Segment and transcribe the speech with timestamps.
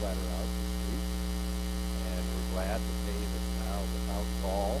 [0.00, 1.08] gallbladder out this week,
[2.08, 4.80] and we're glad that Dave is now without gall.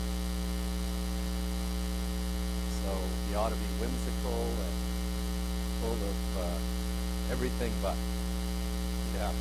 [2.80, 2.90] So
[3.28, 4.76] he ought to be whimsical and
[5.80, 7.96] full of uh, everything but.
[9.16, 9.32] Yeah.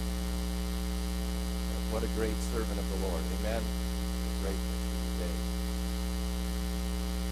[1.91, 3.23] What a great servant of the Lord.
[3.39, 3.63] Amen.
[3.63, 4.59] A great
[5.15, 5.35] today.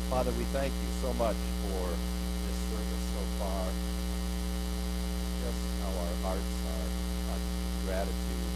[0.09, 1.35] Father, we thank you so much
[1.67, 1.83] for
[2.47, 3.67] this service so far.
[5.43, 7.06] Just how our hearts are
[7.87, 8.51] gratitude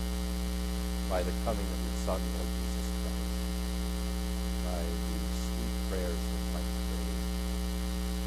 [1.07, 3.31] by the coming of your Son, Lord Jesus Christ,
[4.67, 7.07] by the sweet prayers that might pray,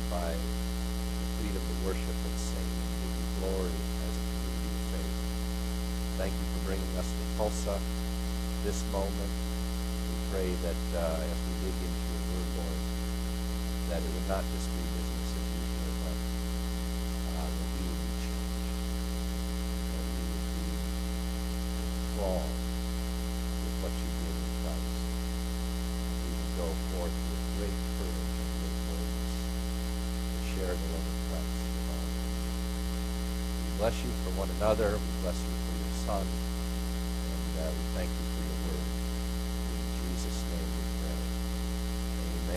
[0.09, 3.77] by the freedom to worship and sing and give you glory
[4.09, 5.19] as a community of faith.
[6.17, 7.77] Thank you for bringing us to Tulsa
[8.65, 9.33] this moment.
[10.09, 12.81] We pray that uh, as we dig into your word, Lord,
[13.93, 16.17] that it would not just be as usual, but
[17.29, 18.73] uh, that we would be changed,
[19.85, 20.69] that we would be
[22.15, 25.03] enthralled with what you did in Christ,
[25.99, 29.35] and we would go forth with great courage and great boldness
[30.31, 32.07] to share the love of Christ with all.
[33.67, 34.91] We bless you for one another.
[34.95, 36.23] We bless you for your Son.
[36.23, 38.87] And uh, we thank you for your word.
[39.75, 41.19] In Jesus' name we pray.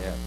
[0.06, 0.18] Amen.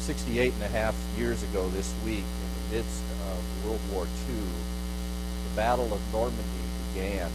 [0.00, 4.40] 68 and a half years ago this week, in the midst of World War II,
[4.40, 7.30] the Battle of Normandy began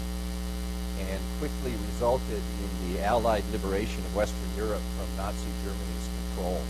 [1.06, 6.62] and quickly resulted in the Allied liberation of Western Europe from Nazi Germany's control.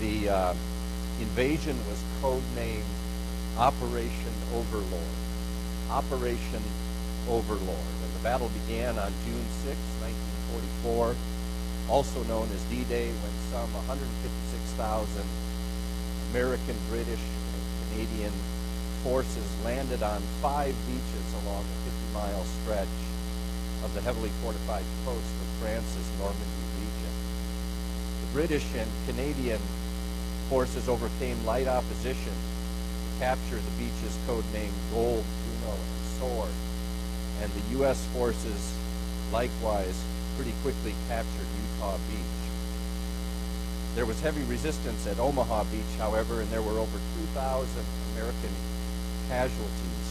[0.00, 0.54] The uh,
[1.20, 2.88] invasion was codenamed
[3.58, 5.16] Operation Overlord.
[5.90, 6.62] Operation
[7.28, 7.92] Overlord.
[8.00, 9.76] And the battle began on June 6,
[10.88, 11.16] 1944
[11.88, 15.22] also known as D-Day, when some 156,000
[16.30, 18.32] American, British, and Canadian
[19.02, 22.96] forces landed on five beaches along a 50-mile stretch
[23.84, 27.12] of the heavily fortified coast of France's Normandy region.
[28.22, 29.60] The British and Canadian
[30.48, 36.54] forces overcame light opposition to capture the beaches codenamed Gold, Juno, and Sword,
[37.42, 38.04] and the U.S.
[38.12, 38.74] forces
[39.32, 40.02] likewise
[40.36, 41.46] pretty quickly captured
[41.78, 42.35] Utah Beach.
[43.96, 46.98] There was heavy resistance at Omaha Beach, however, and there were over
[47.32, 47.66] 2,000
[48.12, 48.52] American
[49.26, 50.08] casualties.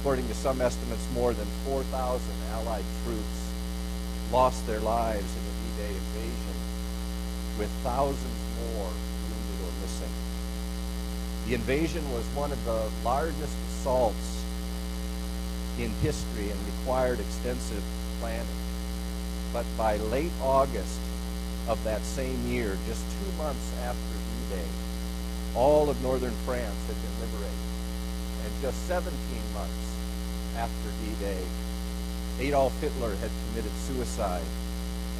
[0.00, 3.52] According to some estimates, more than 4,000 Allied troops
[4.32, 6.56] lost their lives in the D-Day invasion,
[7.58, 8.40] with thousands
[8.72, 10.14] more wounded or missing.
[11.46, 14.44] The invasion was one of the largest assaults
[15.78, 17.82] in history and required extensive
[18.20, 18.46] planning.
[19.52, 21.00] But by late August
[21.68, 24.14] of that same year, just two months after
[24.50, 24.68] D-Day,
[25.54, 27.68] all of northern France had been liberated.
[28.44, 29.12] And just 17
[29.54, 29.96] months
[30.56, 31.44] after D-Day,
[32.40, 34.48] Adolf Hitler had committed suicide,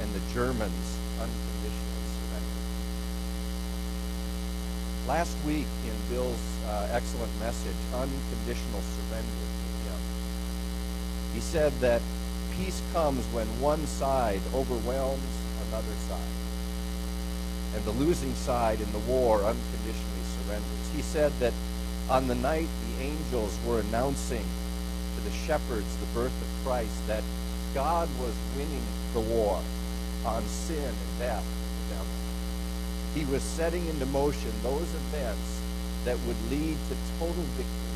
[0.01, 2.65] and the Germans unconditionally surrendered.
[5.07, 9.69] Last week in Bill's uh, excellent message, Unconditional Surrender to
[11.35, 12.03] he said that
[12.57, 15.23] peace comes when one side overwhelms
[15.69, 16.38] another side.
[17.79, 20.91] And the losing side in the war unconditionally surrenders.
[20.97, 21.53] He said that
[22.11, 24.45] on the night the angels were announcing
[25.15, 27.23] to the shepherds the birth of Christ that
[27.75, 28.83] God was winning
[29.15, 29.63] the war
[30.27, 32.17] on sin and death and the devil.
[33.15, 35.61] He was setting into motion those events
[36.05, 37.95] that would lead to total victory,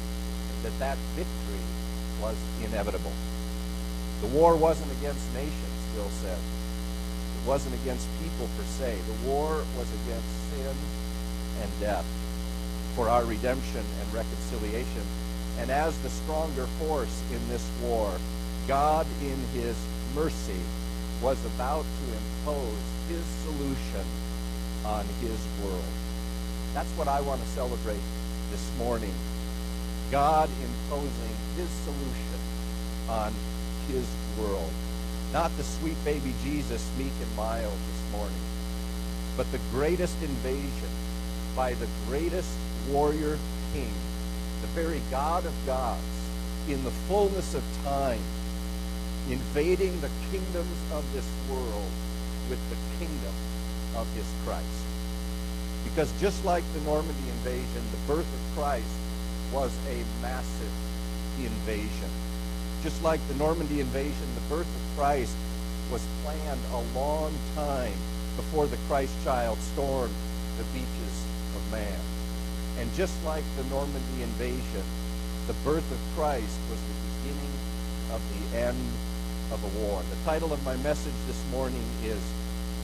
[0.54, 1.64] and that that victory
[2.20, 3.12] was inevitable.
[4.20, 6.38] The war wasn't against nations, Bill said.
[7.46, 8.98] Wasn't against people per se.
[9.06, 10.76] The war was against sin
[11.60, 12.06] and death
[12.94, 15.02] for our redemption and reconciliation.
[15.58, 18.12] And as the stronger force in this war,
[18.68, 19.76] God, in his
[20.14, 20.60] mercy,
[21.20, 24.06] was about to impose his solution
[24.84, 25.92] on his world.
[26.74, 28.00] That's what I want to celebrate
[28.50, 29.12] this morning.
[30.10, 32.40] God imposing his solution
[33.08, 33.32] on
[33.88, 34.06] his
[34.38, 34.70] world.
[35.32, 38.42] Not the sweet baby Jesus, meek and mild this morning,
[39.34, 40.90] but the greatest invasion
[41.56, 42.52] by the greatest
[42.90, 43.38] warrior
[43.72, 43.92] king,
[44.60, 46.02] the very God of gods,
[46.68, 48.20] in the fullness of time,
[49.30, 51.90] invading the kingdoms of this world
[52.50, 53.34] with the kingdom
[53.96, 54.84] of his Christ.
[55.84, 58.84] Because just like the Normandy invasion, the birth of Christ
[59.50, 60.72] was a massive
[61.40, 62.10] invasion
[62.82, 65.36] just like the Normandy invasion, the birth of Christ
[65.90, 67.94] was planned a long time
[68.34, 70.14] before the Christ child stormed
[70.58, 71.16] the beaches
[71.54, 72.00] of man.
[72.78, 74.82] And just like the Normandy invasion,
[75.46, 77.54] the birth of Christ was the beginning
[78.10, 78.90] of the end
[79.52, 80.02] of a war.
[80.10, 82.20] The title of my message this morning is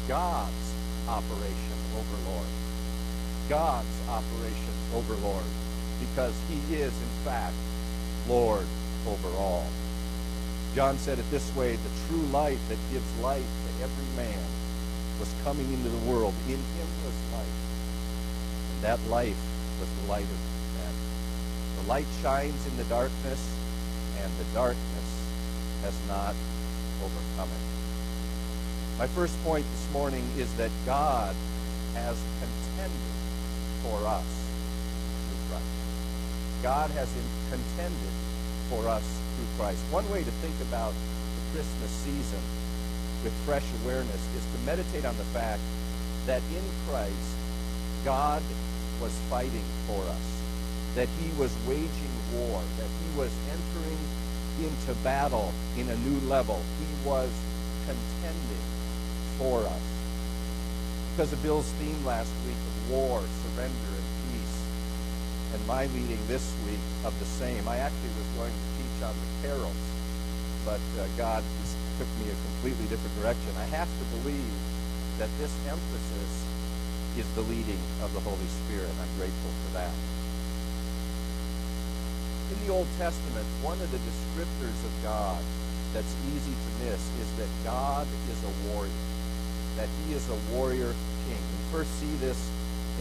[0.07, 0.75] God's
[1.09, 2.47] Operation Overlord.
[3.49, 5.51] God's Operation Overlord.
[5.99, 7.55] Because he is, in fact,
[8.29, 8.67] Lord
[9.09, 9.67] over all.
[10.79, 14.39] John said it this way the true light that gives light to every man
[15.19, 16.33] was coming into the world.
[16.47, 17.59] In him was life.
[18.71, 19.43] And that life
[19.81, 20.39] was the light of
[20.79, 20.95] men.
[21.83, 23.59] The light shines in the darkness,
[24.23, 25.09] and the darkness
[25.83, 26.37] has not
[27.03, 29.01] overcome it.
[29.01, 31.35] My first point this morning is that God
[31.95, 33.15] has contended
[33.83, 34.31] for us
[35.27, 36.63] through Christ.
[36.63, 37.11] God has
[37.51, 38.15] contended
[38.71, 39.79] for us through Christ.
[39.95, 42.43] One way to think about the Christmas season
[43.23, 45.63] with fresh awareness is to meditate on the fact
[46.27, 47.31] that in Christ,
[48.05, 48.43] God
[49.01, 50.29] was fighting for us,
[50.95, 53.99] that he was waging war, that he was entering
[54.59, 56.61] into battle in a new level.
[56.79, 57.31] He was
[57.87, 58.65] contending
[59.39, 59.87] for us.
[61.15, 64.59] Because of Bill's theme last week of war, surrender, and peace,
[65.55, 69.49] and my leading this week of the same, I actually was going to on the
[69.49, 69.85] carols,
[70.65, 71.43] but uh, God
[71.99, 73.51] took me a completely different direction.
[73.59, 74.55] I have to believe
[75.19, 76.33] that this emphasis
[77.19, 78.87] is the leading of the Holy Spirit.
[78.87, 79.95] I'm grateful for that.
[82.55, 85.43] In the Old Testament, one of the descriptors of God
[85.93, 89.05] that's easy to miss is that God is a warrior,
[89.77, 90.95] that he is a warrior
[91.27, 91.43] king.
[91.43, 92.39] We first see this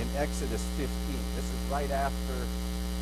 [0.01, 0.89] in Exodus 15.
[1.35, 2.35] This is right after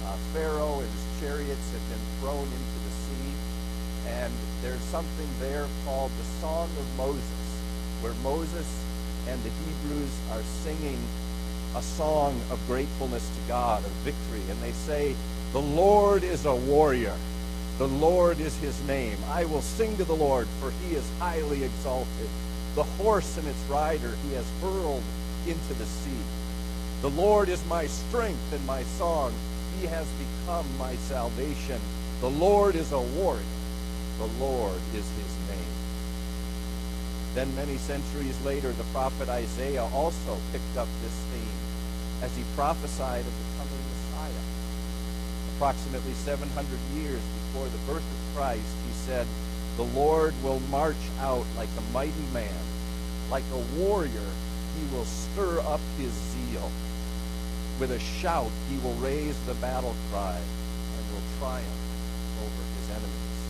[0.05, 3.31] uh, Pharaoh and his chariots have been thrown into the sea.
[4.07, 7.41] And there's something there called the Song of Moses,
[8.01, 8.67] where Moses
[9.27, 10.99] and the Hebrews are singing
[11.75, 14.41] a song of gratefulness to God, of victory.
[14.49, 15.15] And they say,
[15.51, 17.15] The Lord is a warrior.
[17.77, 19.17] The Lord is his name.
[19.29, 22.29] I will sing to the Lord, for he is highly exalted.
[22.75, 25.03] The horse and its rider he has hurled
[25.45, 26.23] into the sea.
[27.01, 29.33] The Lord is my strength and my song.
[29.80, 31.80] He has become my salvation.
[32.22, 33.44] The Lord is a warrior.
[34.18, 35.75] The Lord is his name.
[37.33, 43.19] Then, many centuries later, the prophet Isaiah also picked up this theme as he prophesied
[43.19, 44.45] of the coming Messiah.
[45.56, 49.27] Approximately 700 years before the birth of Christ, he said,
[49.75, 52.63] The Lord will march out like a mighty man.
[53.30, 54.30] Like a warrior,
[54.77, 56.72] he will stir up his zeal.
[57.80, 61.68] With a shout, he will raise the battle cry and will triumph
[62.39, 63.42] over his enemies.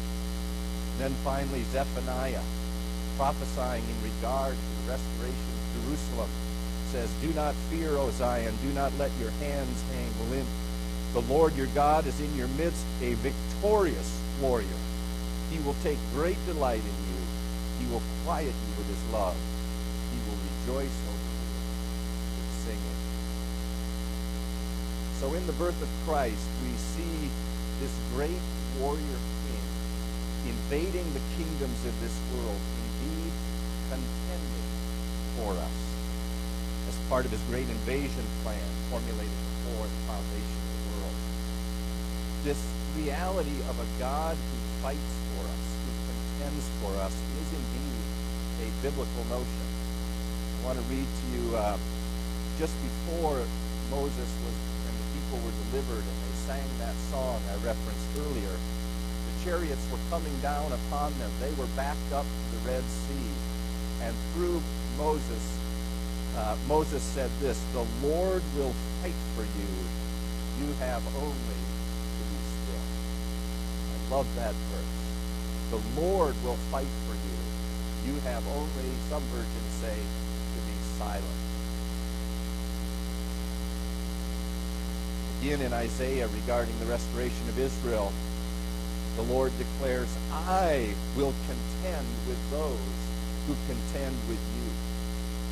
[0.98, 2.42] then finally, Zephaniah,
[3.18, 6.30] prophesying in regard to the restoration of Jerusalem,
[6.92, 10.48] says, Do not fear, O Zion, do not let your hands hang limp.
[11.14, 14.80] The Lord your God is in your midst, a victorious warrior.
[15.52, 17.22] He will take great delight in you.
[17.80, 19.36] He will quiet you with his love.
[20.12, 21.46] He will rejoice over you
[22.42, 22.95] with singing.
[25.20, 27.30] So in the birth of Christ, we see
[27.80, 28.44] this great
[28.80, 29.66] warrior king
[30.52, 32.60] invading the kingdoms of this world,
[33.02, 33.32] indeed
[33.90, 34.70] contending
[35.38, 35.78] for us
[36.90, 41.18] as part of his great invasion plan formulated before the foundation of the world.
[42.44, 42.62] This
[43.00, 48.06] reality of a God who fights for us, who contends for us, is indeed
[48.62, 49.68] a biblical notion.
[50.62, 51.78] I want to read to you uh,
[52.60, 53.42] just before
[53.90, 54.58] Moses was
[55.36, 58.56] people were delivered and they sang that song I referenced earlier.
[58.56, 61.32] The chariots were coming down upon them.
[61.42, 63.32] They were backed up to the Red Sea.
[64.04, 64.62] And through
[64.98, 65.44] Moses,
[66.38, 69.72] uh, Moses said this, The Lord will fight for you.
[70.62, 71.62] You have only
[72.16, 72.86] to be still.
[73.92, 74.96] I love that verse.
[75.72, 78.14] The Lord will fight for you.
[78.14, 81.55] You have only, some versions say, to be silent.
[85.46, 88.12] Again in Isaiah regarding the restoration of Israel,
[89.16, 92.98] the Lord declares, I will contend with those
[93.46, 94.66] who contend with you.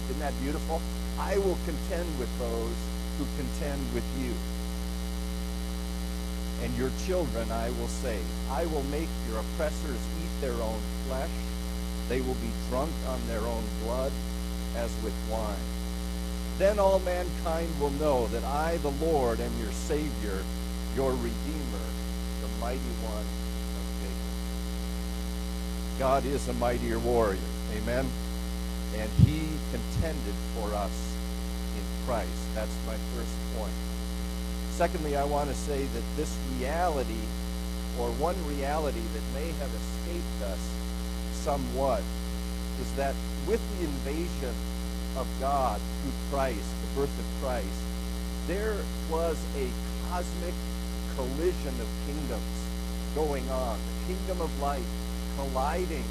[0.09, 0.81] Isn't that beautiful?
[1.19, 2.73] I will contend with those
[3.19, 4.33] who contend with you.
[6.65, 8.25] And your children I will save.
[8.49, 11.29] I will make your oppressors eat their own flesh.
[12.09, 14.11] They will be drunk on their own blood
[14.75, 15.82] as with wine.
[16.59, 20.43] Then all mankind will know that I, the Lord, am your Savior,
[20.95, 21.87] your Redeemer,
[22.41, 25.99] the mighty one of Jacob.
[25.99, 27.39] God is a mightier warrior.
[27.73, 28.07] Amen.
[28.95, 31.15] And he contended for us
[31.75, 32.29] in Christ.
[32.53, 33.73] That's my first point.
[34.71, 37.25] Secondly, I want to say that this reality,
[37.99, 40.59] or one reality that may have escaped us
[41.33, 42.03] somewhat,
[42.79, 43.15] is that
[43.47, 44.53] with the invasion
[45.17, 47.79] of God through Christ, the birth of Christ,
[48.47, 48.75] there
[49.09, 49.67] was a
[50.09, 50.53] cosmic
[51.15, 52.57] collision of kingdoms
[53.15, 53.77] going on.
[53.77, 54.83] The kingdom of light
[55.37, 56.05] colliding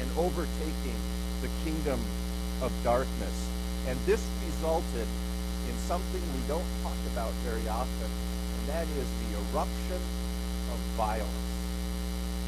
[0.00, 0.98] and overtaking
[1.42, 2.00] the kingdom
[2.62, 3.36] of darkness.
[3.86, 5.06] And this resulted
[5.68, 10.00] in something we don't talk about very often, and that is the eruption
[10.72, 11.52] of violence.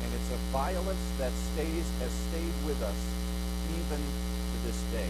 [0.04, 3.00] And it's a violence that stays has stayed with us
[3.78, 5.08] even to this day.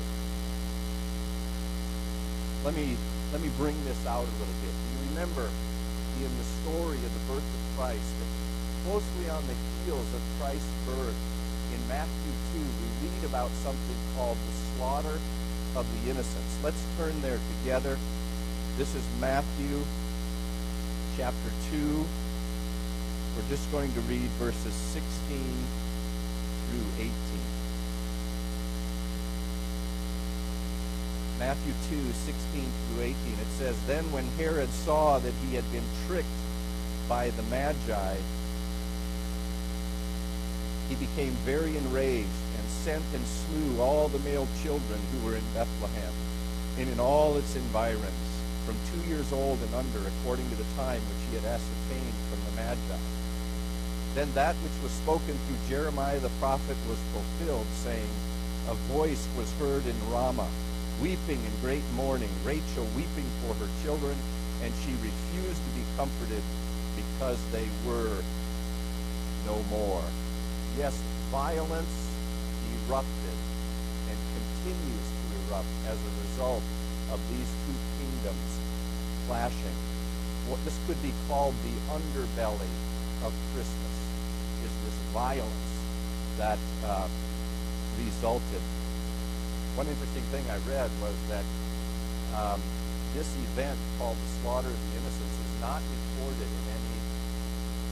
[2.65, 2.97] Let me
[3.33, 4.75] let me bring this out a little bit.
[4.75, 5.49] You remember
[6.21, 8.31] in the story of the birth of Christ that
[8.85, 11.17] closely on the heels of Christ's birth
[11.73, 15.19] in Matthew 2, we read about something called the slaughter
[15.75, 16.59] of the innocents.
[16.63, 17.97] Let's turn there together.
[18.77, 19.81] This is Matthew
[21.17, 22.05] chapter 2.
[23.37, 25.41] We're just going to read verses 16
[26.69, 27.40] through 18.
[31.41, 33.17] Matthew 2, 16 through 18.
[33.17, 36.29] It says, Then when Herod saw that he had been tricked
[37.09, 38.17] by the Magi,
[40.91, 45.45] he became very enraged and sent and slew all the male children who were in
[45.55, 46.13] Bethlehem
[46.77, 48.29] and in all its environs,
[48.67, 52.41] from two years old and under, according to the time which he had ascertained from
[52.45, 53.01] the Magi.
[54.15, 58.13] Then that which was spoken through Jeremiah the prophet was fulfilled, saying,
[58.69, 60.53] A voice was heard in Ramah,
[61.01, 64.17] weeping in great mourning, Rachel weeping for her children,
[64.63, 66.43] and she refused to be comforted
[66.97, 68.23] because they were
[69.47, 70.05] no more.
[70.77, 70.97] Yes,
[71.31, 72.11] violence
[72.87, 73.37] erupted
[74.09, 76.63] and continues to erupt as a result
[77.13, 78.51] of these two kingdoms
[79.27, 79.77] clashing.
[80.49, 82.73] What this could be called the underbelly
[83.25, 83.97] of Christmas
[84.65, 85.71] is this violence
[86.37, 87.09] that uh,
[87.99, 88.61] resulted
[89.81, 91.47] one interesting thing I read was that
[92.37, 92.61] um,
[93.17, 96.97] this event called the Slaughter of the Innocents is not recorded in any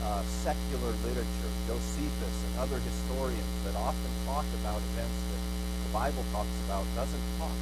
[0.04, 1.50] uh, secular literature.
[1.64, 7.24] Josephus and other historians that often talk about events that the Bible talks about doesn't
[7.40, 7.56] talk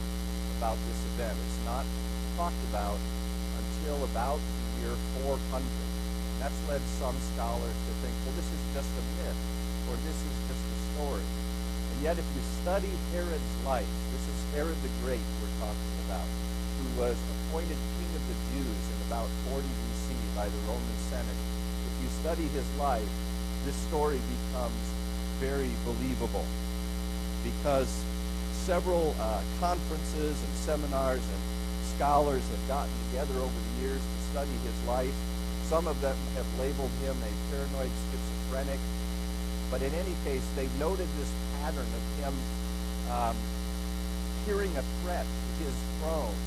[0.59, 1.39] about this event.
[1.47, 1.87] It's not
[2.35, 2.99] talked about
[3.63, 5.39] until about the year 400.
[5.63, 9.39] And that's led some scholars to think, well, this is just a myth,
[9.87, 11.23] or this is just a story.
[11.95, 13.87] And yet, if you study Herod's life,
[14.57, 16.25] Herod the Great we're talking about,
[16.81, 21.41] who was appointed king of the Jews in about 40 BC by the Roman Senate.
[21.85, 23.05] If you study his life,
[23.69, 24.81] this story becomes
[25.45, 26.49] very believable
[27.45, 28.01] because
[28.65, 31.43] several uh, conferences and seminars and
[31.93, 35.13] scholars have gotten together over the years to study his life.
[35.69, 38.81] Some of them have labeled him a paranoid schizophrenic,
[39.69, 41.29] but in any case, they've noted this
[41.61, 42.33] pattern of him
[43.13, 43.37] um,
[44.47, 46.39] hearing a threat to his throne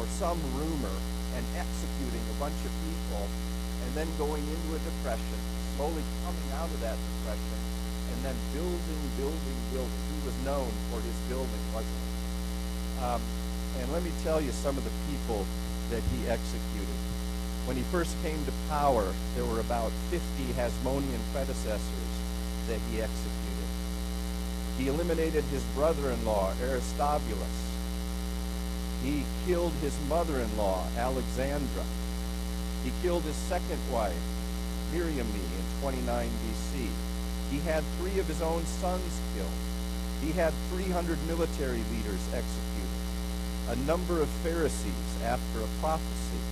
[0.00, 0.96] or some rumor
[1.36, 3.28] and executing a bunch of people
[3.84, 5.38] and then going into a depression
[5.76, 7.60] slowly coming out of that depression
[8.14, 10.02] and then building, building, building.
[10.08, 13.04] He was known for his building, wasn't he?
[13.04, 13.20] Um,
[13.80, 15.44] and let me tell you some of the people
[15.90, 16.96] that he executed.
[17.66, 20.20] When he first came to power, there were about 50
[20.56, 22.12] Hasmonean predecessors
[22.68, 23.43] that he executed.
[24.78, 27.64] He eliminated his brother-in-law, Aristobulus.
[29.04, 31.84] He killed his mother-in-law, Alexandra.
[32.82, 34.18] He killed his second wife,
[34.92, 36.88] Miriam in 29 BC.
[37.50, 39.58] He had three of his own sons killed.
[40.22, 43.04] He had 300 military leaders executed,
[43.68, 46.42] a number of Pharisees after a prophecy.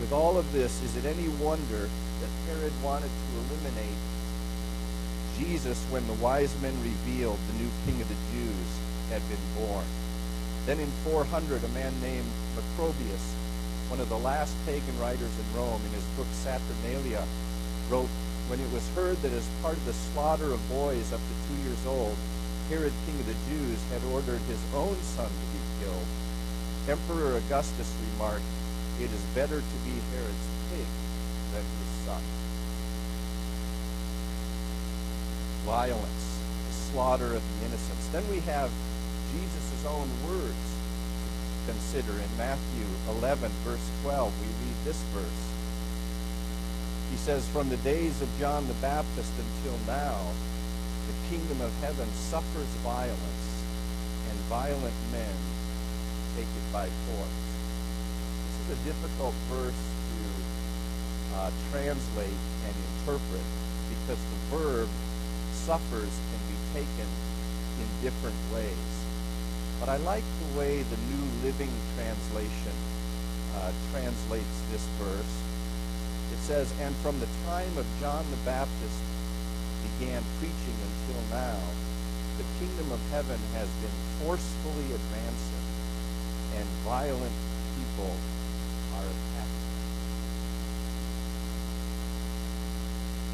[0.00, 1.88] With all of this, is it any wonder
[2.20, 3.98] that Herod wanted to eliminate
[5.38, 8.70] Jesus when the wise men revealed the new king of the Jews
[9.10, 9.84] had been born?
[10.66, 13.34] Then in 400, a man named Macrobius
[13.90, 17.22] one of the last pagan writers in Rome, in his book Saturnalia,
[17.90, 18.08] wrote,
[18.48, 21.62] When it was heard that as part of the slaughter of boys up to two
[21.62, 22.16] years old,
[22.70, 26.08] Herod, king of the Jews, had ordered his own son to be killed,
[26.88, 28.48] Emperor Augustus remarked,
[29.00, 30.88] It is better to be Herod's pig
[31.52, 32.22] than his son.
[35.64, 38.06] Violence, the slaughter of the innocents.
[38.08, 38.70] Then we have
[39.32, 40.64] Jesus' own words
[41.66, 42.12] to consider.
[42.12, 42.86] In Matthew
[43.18, 45.44] 11, verse 12, we read this verse.
[47.10, 50.18] He says, From the days of John the Baptist until now,
[51.06, 53.46] the kingdom of heaven suffers violence,
[54.30, 55.36] and violent men
[56.36, 57.44] take it by force.
[58.44, 63.46] This is a difficult verse to uh, translate and interpret
[63.90, 64.88] because the verb
[65.64, 67.08] suffers can be taken
[67.80, 68.90] in different ways.
[69.80, 72.76] But I like the way the New Living Translation
[73.56, 75.34] uh, translates this verse.
[76.32, 79.00] It says, And from the time of John the Baptist
[79.98, 81.56] began preaching until now,
[82.36, 85.64] the kingdom of heaven has been forcefully advancing,
[86.60, 87.32] and violent
[87.80, 88.12] people
[89.00, 89.64] are attacking.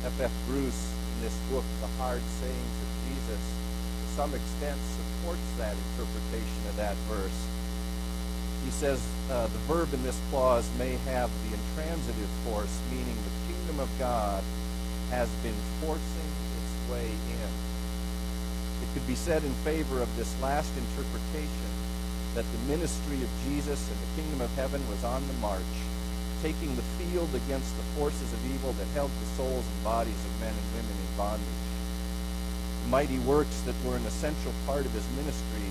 [0.04, 0.20] F.
[0.20, 0.32] F.
[0.46, 6.76] Bruce, this book, The Hard Sayings of Jesus, to some extent supports that interpretation of
[6.76, 7.40] that verse.
[8.64, 9.00] He says
[9.30, 13.88] uh, the verb in this clause may have the intransitive force, meaning the kingdom of
[13.98, 14.42] God
[15.10, 17.50] has been forcing its way in.
[18.82, 21.70] It could be said in favor of this last interpretation
[22.34, 25.74] that the ministry of Jesus and the kingdom of heaven was on the march,
[26.42, 30.32] taking the field against the forces of evil that held the souls and bodies of
[30.40, 31.64] men and women in bondage.
[32.84, 35.68] The mighty works that were an essential part of his ministry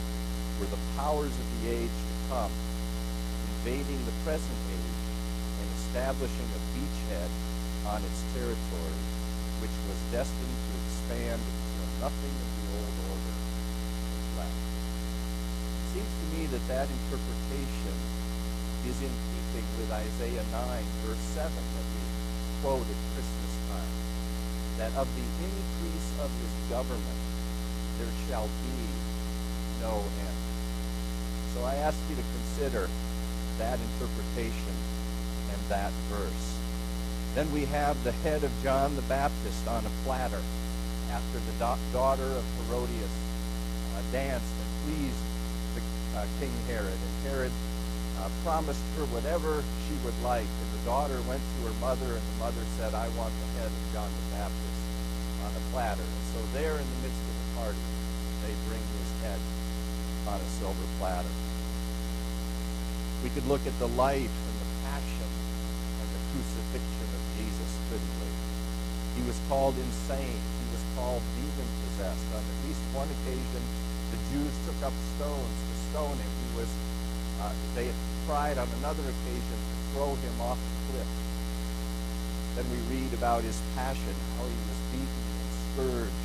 [0.61, 2.53] were the powers of the age to come,
[3.57, 5.01] invading the present age
[5.57, 7.31] and establishing a beachhead
[7.89, 9.01] on its territory,
[9.65, 14.61] which was destined to expand until nothing of the old order was left.
[15.81, 18.18] It seems to me that that interpretation
[18.89, 19.13] is in
[19.53, 22.01] keeping with Isaiah 9, verse 7, that we
[22.65, 23.93] quote at Christmas time,
[24.81, 27.21] that of the increase of his government
[28.01, 28.81] there shall be
[29.85, 30.39] no end.
[31.53, 32.89] So I ask you to consider
[33.59, 34.73] that interpretation
[35.53, 36.57] and that verse.
[37.35, 40.41] Then we have the head of John the Baptist on a platter
[41.11, 43.15] after the daughter of Herodias
[43.93, 45.23] uh, danced and pleased
[45.75, 45.81] the,
[46.17, 46.97] uh, King Herod.
[46.97, 47.51] And Herod
[48.19, 50.47] uh, promised her whatever she would like.
[50.47, 53.71] And the daughter went to her mother, and the mother said, I want the head
[53.71, 54.81] of John the Baptist
[55.47, 56.03] on a platter.
[56.03, 57.85] And so there in the midst of the party,
[58.43, 59.39] they bring his head
[60.27, 61.33] on a silver platter.
[63.23, 65.31] We could look at the life and the passion
[65.99, 68.31] and the crucifixion of Jesus, couldn't we?
[69.19, 70.39] He was called insane.
[70.39, 72.27] He was called demon-possessed.
[72.31, 73.63] On at least one occasion,
[74.11, 76.38] the Jews took up stones to stone him.
[77.41, 77.95] Uh, they had
[78.27, 81.09] tried on another occasion to throw him off the cliff.
[82.55, 86.23] Then we read about his passion, how he was beaten and scourged,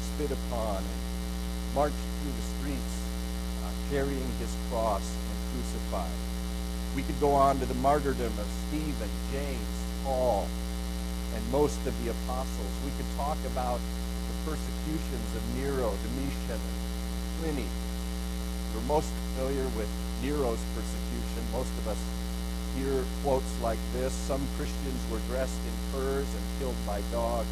[0.00, 1.00] spit upon, and
[1.74, 2.96] marched through the streets
[3.62, 6.18] uh, carrying his cross and crucified.
[6.96, 10.48] We could go on to the martyrdom of Stephen, James, Paul,
[11.34, 12.72] and most of the apostles.
[12.84, 16.78] We could talk about the persecutions of Nero, Domitian, and
[17.40, 17.68] Pliny.
[18.74, 19.88] We're most familiar with
[20.22, 21.42] Nero's persecution.
[21.52, 22.00] Most of us
[22.76, 24.12] hear quotes like this.
[24.12, 27.48] Some Christians were dressed in furs and killed by dogs.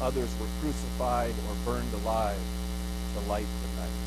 [0.00, 2.40] Others were crucified or burned alive
[3.14, 3.98] to light the night.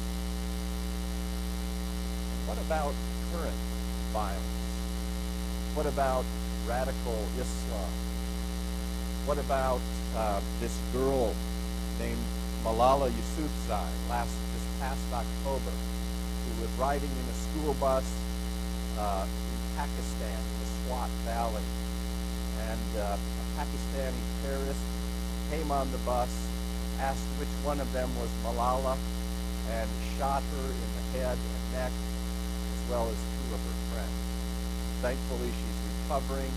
[2.48, 2.94] What about
[3.32, 3.62] current
[4.12, 4.64] violence?
[5.76, 6.26] What about
[6.68, 7.92] radical Islam?
[9.26, 9.82] What about
[10.16, 11.34] uh, this girl
[12.00, 12.22] named
[12.64, 15.72] Malala Yousafzai last this past October,
[16.44, 18.06] who was riding in a school bus
[19.00, 21.64] uh, in Pakistan, in the Swat Valley,
[22.70, 24.84] and uh, a Pakistani terrorist
[25.50, 26.32] came on the bus,
[27.00, 28.98] asked which one of them was Malala,
[29.72, 34.20] and shot her in the head and neck, as well as two of her friends.
[35.02, 36.52] Thankfully, she's recovering,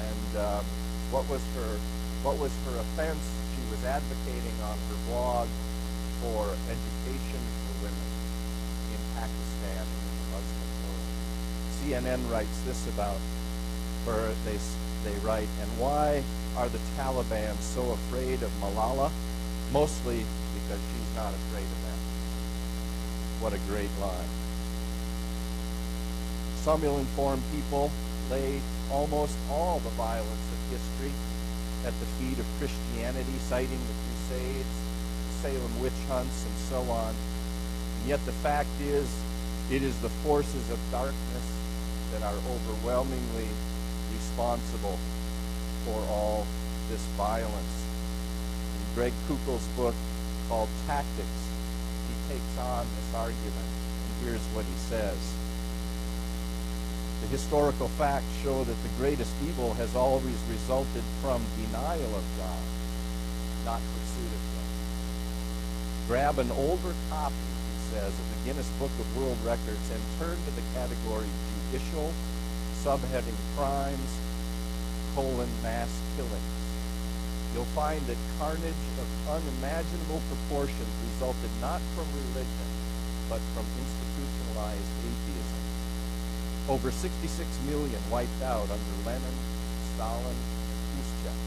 [0.00, 0.64] and um,
[1.10, 1.78] what was her
[2.24, 3.20] what was her offense?
[3.52, 5.44] She was advocating on her blog
[6.24, 8.10] for education for women
[8.96, 11.08] in Pakistan and in the Muslim world.
[11.84, 13.18] CNN writes this about
[14.06, 14.32] her.
[14.46, 14.56] They
[15.04, 16.22] they write, and why
[16.56, 19.10] are the Taliban so afraid of Malala?
[19.70, 21.98] Mostly because she's not afraid of them.
[23.40, 24.24] What a great lie.
[26.56, 27.90] Some ill-informed people
[28.30, 31.12] lay almost all the violence of history
[31.84, 34.74] at the feet of Christianity, citing the Crusades,
[35.42, 37.14] Salem witch hunts, and so on.
[38.00, 39.06] And yet the fact is,
[39.70, 41.63] it is the forces of darkness
[42.12, 43.48] that are overwhelmingly
[44.12, 44.98] responsible
[45.84, 46.46] for all
[46.90, 47.84] this violence.
[48.76, 49.94] In Greg Koukl's book
[50.48, 51.40] called Tactics,
[52.08, 55.18] he takes on this argument, and here's what he says.
[57.22, 62.64] The historical facts show that the greatest evil has always resulted from denial of God,
[63.64, 64.68] not pursuit of Him.
[66.06, 67.53] Grab an older copy,
[67.94, 71.30] says, the Guinness Book of World Records and turn to the category
[71.70, 72.10] judicial,
[72.82, 74.10] subheading crimes,
[75.14, 76.58] colon, mass killings,
[77.54, 82.68] you'll find that carnage of unimaginable proportions resulted not from religion,
[83.30, 85.62] but from institutionalized atheism.
[86.66, 87.30] Over 66
[87.70, 89.38] million wiped out under Lenin,
[89.94, 91.38] Stalin, and Khrushchev.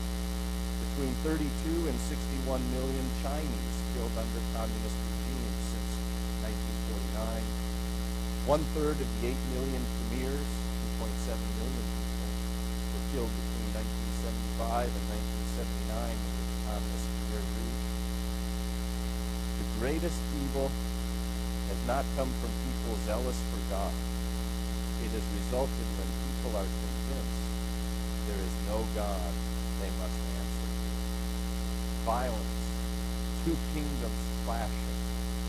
[0.96, 5.77] Between 32 and 61 million Chinese killed under communist regimes
[6.48, 7.44] 1949.
[8.48, 10.48] One third of the 8 million Khmers,
[11.04, 12.32] 2.7 million people,
[12.96, 13.70] were killed between
[14.56, 15.06] 1975 and
[15.92, 17.44] 1979 under the communist Khmer.
[19.60, 20.72] The greatest evil
[21.68, 23.92] has not come from people zealous for God.
[25.04, 27.44] It has resulted when people are convinced
[28.32, 29.32] there is no God
[29.84, 30.88] they must answer to.
[32.08, 32.64] Violence,
[33.44, 34.97] two kingdoms clashing.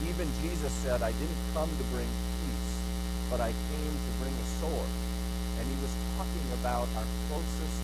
[0.06, 2.70] Even Jesus said, I didn't come to bring peace,
[3.30, 4.90] but I came to bring a sword.
[5.58, 7.78] And he was talking about our closest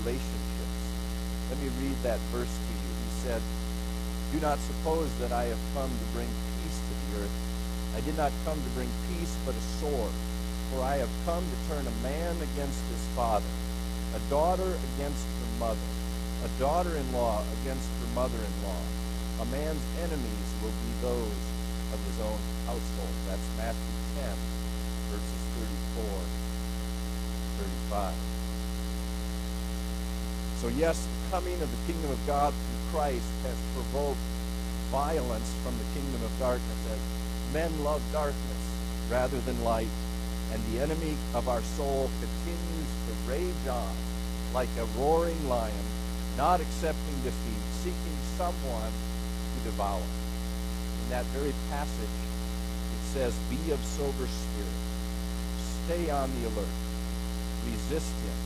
[0.00, 0.80] relationships.
[1.52, 2.92] Let me read that verse to you.
[3.04, 3.42] He said,
[4.32, 6.28] Do not suppose that I have come to bring
[6.64, 7.36] peace to the earth.
[7.96, 10.12] I did not come to bring peace, but a sword.
[10.72, 13.52] For I have come to turn a man against his father,
[14.16, 15.90] a daughter against her mother,
[16.44, 18.91] a daughter-in-law against her mother-in-law.
[19.42, 21.42] A man's enemies will be those
[21.90, 23.10] of his own household.
[23.26, 23.90] That's Matthew
[24.22, 24.30] 10,
[25.10, 25.42] verses
[25.98, 26.06] 34,
[27.90, 28.14] 35.
[30.62, 34.22] So yes, the coming of the kingdom of God through Christ has provoked
[34.94, 37.02] violence from the kingdom of darkness as
[37.52, 38.62] men love darkness
[39.10, 39.90] rather than light
[40.52, 43.96] and the enemy of our soul continues to rage on
[44.54, 45.84] like a roaring lion,
[46.36, 48.92] not accepting defeat, seeking someone
[49.64, 50.02] devour.
[50.02, 52.16] In that very passage,
[52.94, 54.78] it says, Be of sober spirit.
[55.86, 56.76] Stay on the alert.
[57.66, 58.38] Resist him,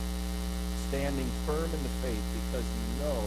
[0.89, 3.21] standing firm in the faith because you know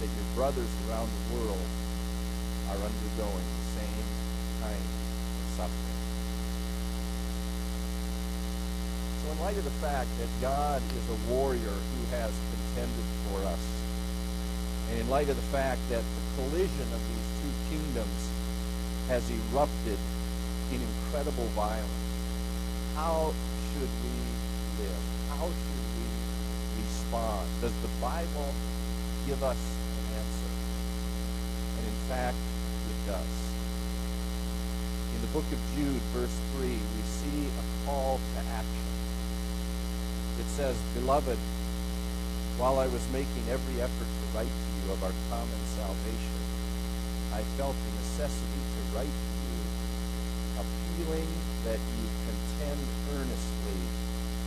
[0.00, 1.66] that your brothers around the world
[2.70, 4.06] are undergoing the same
[4.62, 5.98] kind of suffering.
[9.22, 13.42] So in light of the fact that God is a warrior who has contended for
[13.46, 13.77] us,
[14.90, 18.30] and in light of the fact that the collision of these two kingdoms
[19.08, 19.98] has erupted
[20.72, 22.08] in incredible violence,
[22.94, 23.32] how
[23.72, 24.16] should we
[24.80, 25.02] live?
[25.30, 26.06] How should we
[26.82, 27.46] respond?
[27.60, 28.52] Does the Bible
[29.26, 30.52] give us an answer?
[31.78, 32.36] And in fact,
[32.88, 33.34] it does.
[35.14, 38.88] In the book of Jude, verse 3, we see a call to action.
[40.38, 41.38] It says, Beloved,
[42.58, 46.40] while I was making every effort to write to you of our common salvation,
[47.32, 49.60] I felt the necessity to write to you,
[50.60, 51.28] appealing
[51.64, 52.80] that you contend
[53.14, 53.80] earnestly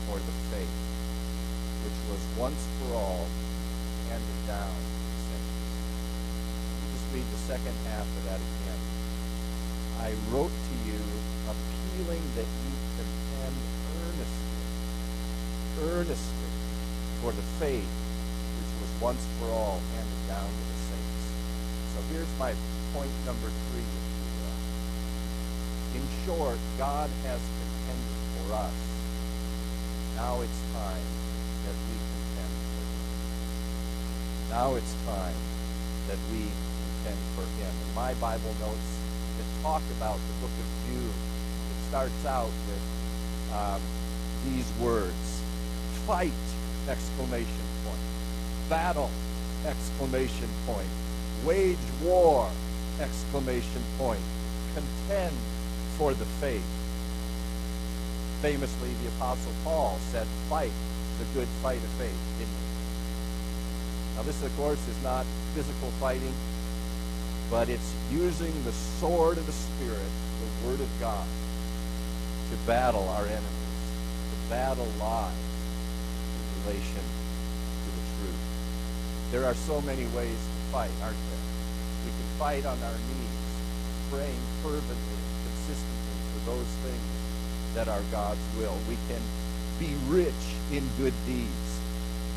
[0.09, 0.79] for the faith,
[1.85, 3.25] which was once for all
[4.09, 5.61] handed down to the saints.
[6.93, 8.81] Just read the second half of that again.
[10.01, 10.99] I wrote to you,
[11.45, 13.55] appealing that you contend
[14.05, 14.51] earnestly
[15.79, 16.51] earnestly
[17.21, 17.89] for the faith
[18.61, 21.23] which was once for all handed down to the saints.
[21.95, 22.53] So here's my
[22.97, 23.85] point number three.
[25.93, 28.73] In short, God has contended for us.
[30.15, 31.05] Now it's time
[31.65, 33.05] that we contend for him.
[34.49, 35.37] Now it's time
[36.09, 37.69] that we contend for him.
[37.69, 38.89] In my Bible notes
[39.37, 42.85] that talk about the book of Jude, it starts out with
[43.53, 43.81] um,
[44.49, 45.41] these words
[46.09, 46.33] fight,
[46.89, 48.01] exclamation point.
[48.67, 49.11] Battle,
[49.67, 50.89] exclamation point.
[51.45, 52.49] Wage war,
[52.99, 54.21] exclamation point.
[54.73, 55.35] Contend
[55.97, 56.63] for the faith.
[58.41, 60.71] Famously, the Apostle Paul said, fight
[61.19, 64.15] the good fight of faith, didn't he?
[64.15, 66.33] Now, this, of course, is not physical fighting,
[67.49, 71.25] but it's using the sword of the Spirit, the Word of God,
[72.49, 73.83] to battle our enemies,
[74.31, 77.03] to battle lies in relation
[77.85, 78.41] to the truth.
[79.31, 80.37] There are so many ways
[80.71, 81.19] fight, aren't?
[82.07, 83.43] We can fight on our knees,
[84.09, 87.11] praying fervently consistently for those things
[87.75, 88.75] that are God's will.
[88.87, 89.21] We can
[89.79, 91.69] be rich in good deeds.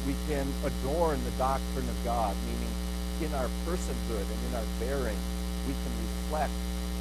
[0.07, 2.75] We can adorn the doctrine of God, meaning
[3.23, 5.19] in our personhood and in our bearing,
[5.71, 6.59] we can reflect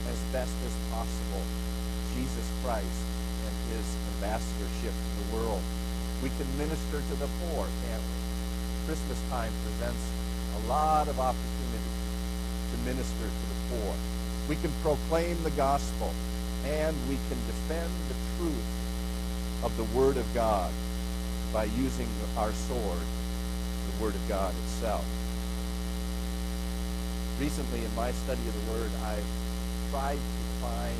[0.07, 1.41] as best as possible
[2.13, 3.01] Jesus Christ
[3.43, 5.61] and his ambassadorship to the world.
[6.21, 8.17] We can minister to the poor, can't we?
[8.85, 10.05] Christmas time presents
[10.63, 11.93] a lot of opportunities
[12.71, 13.95] to minister to the poor.
[14.47, 16.11] We can proclaim the gospel
[16.65, 20.71] and we can defend the truth of the Word of God
[21.53, 25.05] by using our sword, the Word of God itself.
[27.39, 29.25] Recently, in my study of the Word, I've
[29.91, 30.97] tried to find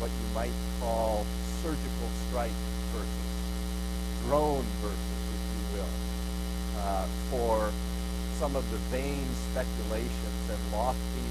[0.00, 1.26] what you might call
[1.62, 2.50] surgical strike
[2.92, 3.30] verses,
[4.26, 5.92] drone verses, if you will,
[6.80, 7.72] uh, for
[8.44, 11.28] some of the vain speculations and lofty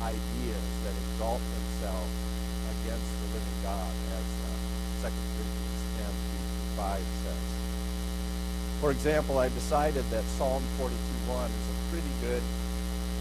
[0.00, 2.16] ideas that exalt themselves
[2.80, 4.28] against the living God, as
[5.04, 6.16] uh, 2 Corinthians 10,
[6.80, 7.44] 5 says.
[8.80, 12.44] For example, I decided that Psalm 42.1 is a pretty good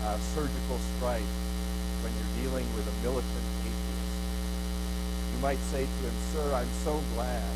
[0.08, 1.32] uh, surgical strike
[2.08, 4.16] when you're dealing with a militant atheist.
[5.36, 7.52] You might say to him, Sir, I'm so glad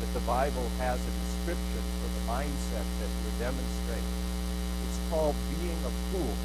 [0.00, 4.39] that the Bible has a description for the mindset that you're demonstrating.
[4.88, 6.36] It's called being a fool.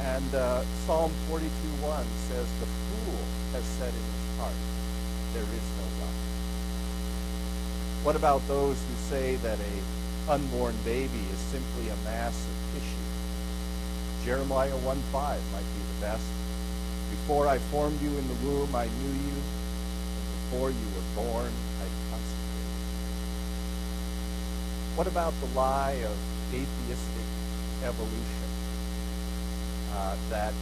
[0.00, 3.18] And uh, Psalm 42.1 says, The fool
[3.52, 4.58] has said in his heart,
[5.34, 6.16] There is no God.
[8.02, 13.06] What about those who say that a unborn baby is simply a mass of tissue?
[14.24, 16.26] Jeremiah 1.5 might be the best.
[17.10, 19.38] Before I formed you in the womb, I knew you.
[19.38, 22.96] And before you were born, I consecrated you.
[24.96, 26.16] What about the lie of
[26.52, 27.28] atheistic
[27.84, 28.48] evolution?
[29.94, 30.54] Uh, that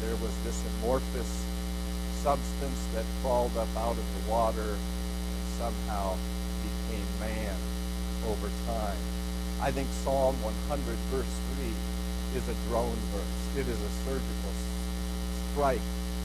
[0.00, 1.44] there was this amorphous
[2.22, 6.16] substance that crawled up out of the water and somehow
[6.62, 7.56] became man
[8.28, 8.98] over time.
[9.60, 13.40] I think Psalm 100, verse 3, is a drone verse.
[13.56, 14.52] It is a surgical
[15.52, 15.82] strike.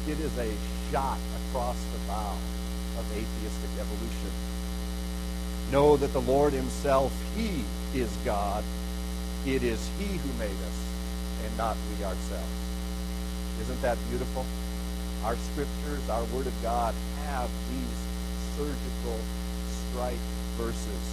[0.08, 0.52] It is a
[0.92, 2.36] shot across the bow
[3.00, 4.53] of atheistic evolution.
[5.74, 7.66] Know that the Lord himself, he
[7.98, 8.64] is God.
[9.44, 10.80] It is he who made us
[11.44, 12.54] and not we ourselves.
[13.62, 14.46] Isn't that beautiful?
[15.26, 16.94] Our scriptures, our word of God
[17.26, 17.98] have these
[18.54, 19.18] surgical
[19.90, 20.22] strike
[20.62, 21.04] verses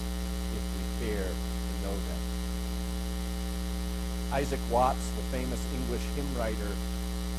[0.53, 2.21] if we care to know them.
[4.35, 6.77] Isaac Watts, the famous English hymn writer,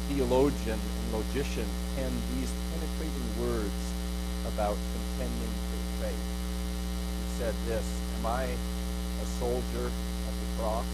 [0.09, 3.81] theologian, and logician, penned these penetrating words
[4.47, 6.30] about contending for faith.
[7.41, 10.85] Said this, Am I a soldier of the cross?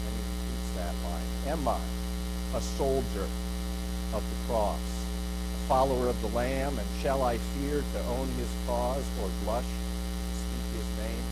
[0.00, 1.52] And he repeats that line.
[1.52, 3.28] Am I a soldier
[4.14, 4.80] of the cross?
[4.80, 9.68] A follower of the Lamb, and shall I fear to own his cause or blush
[9.68, 11.24] to speak his name?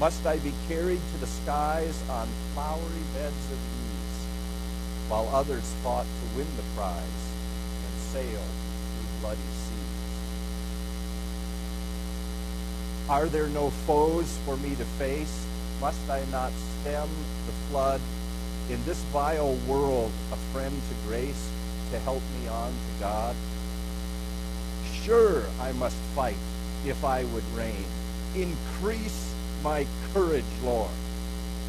[0.00, 4.24] Must I be carried to the skies on flowery beds of ease,
[5.10, 7.24] while others fought to win the prize
[7.84, 8.54] and sailed
[8.96, 9.65] through bloody seas?
[13.08, 15.46] Are there no foes for me to face?
[15.80, 17.08] Must I not stem
[17.46, 18.00] the flood?
[18.68, 21.48] In this vile world, a friend to grace
[21.92, 23.36] to help me on to God?
[25.04, 26.34] Sure, I must fight
[26.84, 27.84] if I would reign.
[28.34, 30.90] Increase my courage, Lord.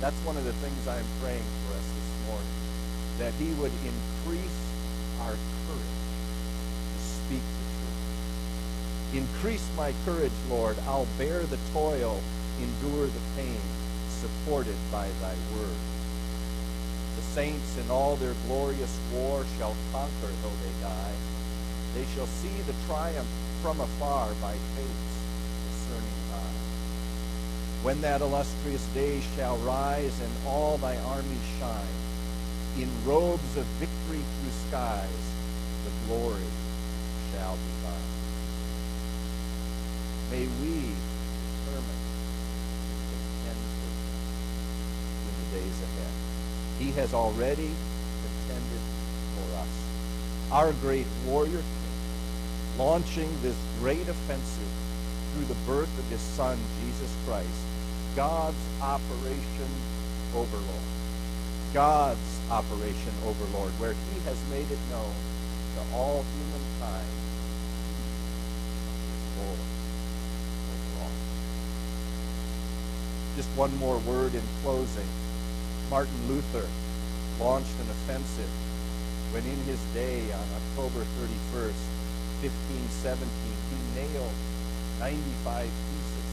[0.02, 2.50] That's one of the things I'm praying for us this morning.
[3.20, 4.60] That he would increase
[5.22, 5.98] our courage
[6.96, 7.57] to speak.
[9.14, 10.78] Increase my courage, Lord.
[10.86, 12.22] I'll bear the toil,
[12.62, 13.62] endure the pain,
[14.10, 15.78] supported by thy word.
[17.16, 21.14] The saints in all their glorious war shall conquer though they die.
[21.96, 23.30] They shall see the triumph
[23.62, 25.18] from afar by faith's
[25.72, 27.84] discerning eye.
[27.84, 31.98] When that illustrious day shall rise and all thy armies shine,
[32.78, 35.32] in robes of victory through skies,
[35.86, 36.44] the glory
[37.32, 37.87] shall be thine.
[40.32, 44.08] May we determine to contend for him
[45.24, 46.14] in the days ahead.
[46.80, 47.72] He has already
[48.24, 48.84] contended
[49.36, 49.74] for us.
[50.52, 54.74] Our great warrior king, launching this great offensive
[55.34, 57.48] through the birth of his son, Jesus Christ,
[58.16, 59.70] God's operation
[60.36, 60.88] overlord.
[61.74, 65.14] God's operation overlord, where he has made it known
[65.76, 67.08] to all humankind
[69.38, 69.60] Lord
[70.74, 71.12] over all.
[73.38, 75.06] Just one more word in closing.
[75.92, 76.66] Martin Luther
[77.40, 78.50] launched an offensive
[79.30, 81.86] when in his day on October 31st,
[82.42, 83.30] 1517,
[83.70, 84.34] he nailed
[84.98, 86.32] 95 theses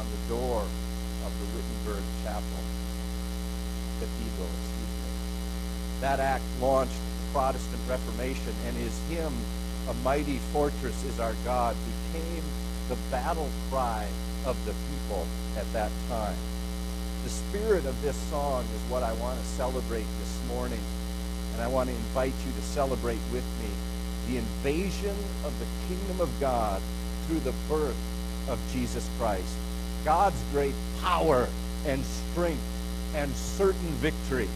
[0.00, 2.62] on the door of the Wittenberg Chapel,
[4.00, 5.12] Cathedral, excuse me.
[6.00, 9.36] That act launched the Protestant Reformation, and his hymn,
[9.90, 12.44] A Mighty Fortress is Our God, became
[12.88, 14.08] the battle cry
[14.46, 15.26] of the people
[15.56, 16.36] at that time.
[17.24, 20.80] The spirit of this song is what I want to celebrate this morning.
[21.52, 23.68] And I want to invite you to celebrate with me
[24.28, 26.80] the invasion of the kingdom of God
[27.26, 27.96] through the birth
[28.48, 29.54] of Jesus Christ.
[30.04, 31.48] God's great power
[31.86, 32.62] and strength
[33.14, 34.48] and certain victory.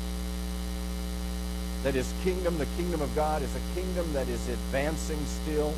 [1.83, 5.75] That his kingdom, the kingdom of God, is a kingdom that is advancing still,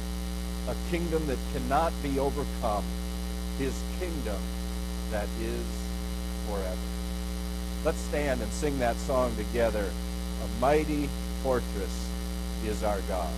[0.69, 2.85] a kingdom that cannot be overcome,
[3.59, 4.41] his kingdom
[5.11, 5.65] that is
[6.49, 6.77] forever.
[7.85, 9.85] Let's stand and sing that song together.
[10.45, 11.09] A mighty
[11.43, 12.11] fortress
[12.65, 13.33] is our God.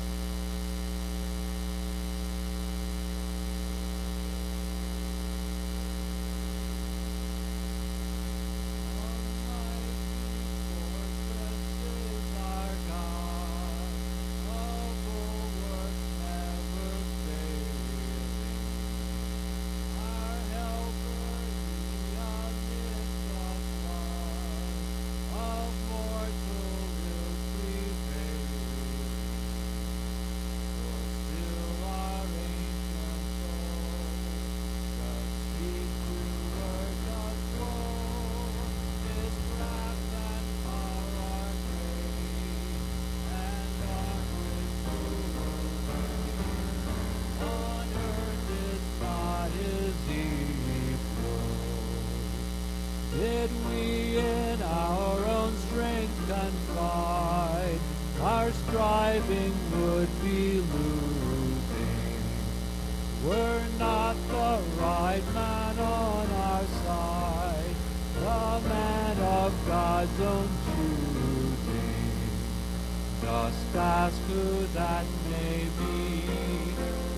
[73.79, 76.23] ask who that may be.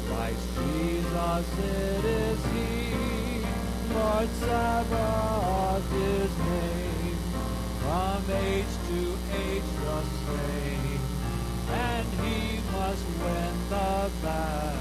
[0.07, 3.45] Christ Jesus, it is He.
[3.95, 7.17] Lord Sabaoth His name.
[7.81, 9.01] From age to
[9.43, 11.01] age the same,
[11.73, 14.81] and He must win the battle.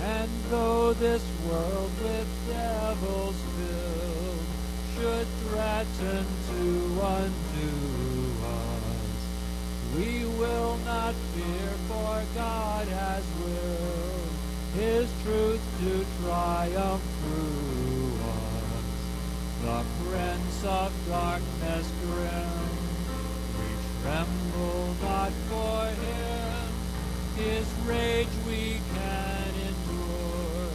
[0.00, 4.46] And though this world with devils filled
[4.94, 7.47] should threaten to undo
[10.88, 14.32] not fear, for God has willed
[14.74, 18.88] His truth to triumph through us.
[19.64, 22.68] The Prince of Darkness grim,
[23.58, 23.68] we
[24.00, 26.68] tremble not for Him.
[27.36, 30.72] His rage we can endure,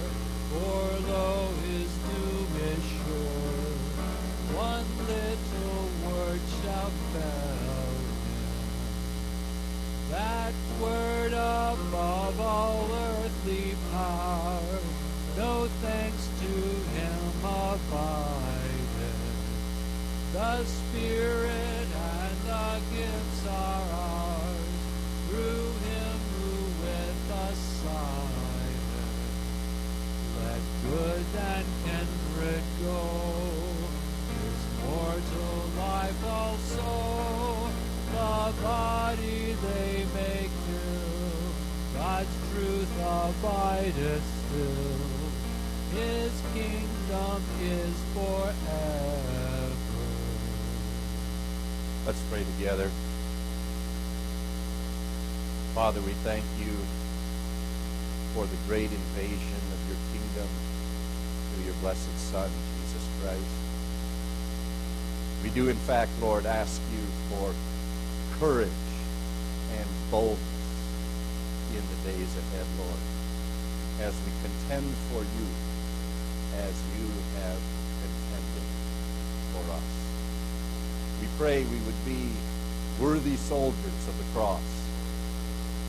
[0.52, 3.73] for lo, His doom is sure.
[4.62, 5.53] One little
[10.13, 14.80] that word above all earthly power.
[15.38, 16.54] No thanks to
[16.93, 19.23] him abided.
[20.34, 24.78] The Spirit and the gifts are ours
[25.30, 29.23] through him who with us sideth.
[30.43, 33.02] Let good and kindred go,
[34.30, 37.62] his mortal life also
[52.64, 52.90] together.
[55.76, 56.72] Father, we thank you
[58.34, 60.48] for the great invasion of your kingdom
[61.52, 63.44] through your blessed Son, Jesus Christ.
[65.44, 67.54] We do, in fact, Lord, ask you for
[68.39, 68.69] courage
[69.78, 70.39] and boldness
[71.72, 73.02] in the days ahead, Lord,
[74.02, 75.48] as we contend for you
[76.58, 77.08] as you
[77.41, 77.62] have
[78.02, 78.67] contended
[79.53, 79.91] for us.
[81.22, 82.30] We pray we would be
[82.99, 84.62] worthy soldiers of the cross,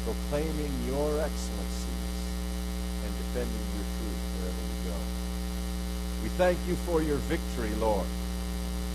[0.05, 2.17] proclaiming your excellencies
[3.05, 4.99] and defending your truth wherever we go.
[6.23, 8.07] We thank you for your victory, Lord,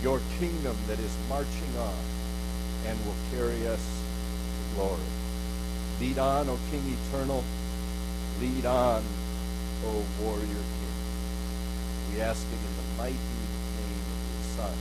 [0.02, 2.19] your kingdom that is marching on
[2.90, 4.02] and will carry us
[4.58, 5.12] to glory.
[6.00, 7.44] Lead on, O King eternal.
[8.42, 9.04] Lead on,
[9.86, 10.96] O warrior king.
[12.12, 14.74] We ask it in the mighty name of your Son,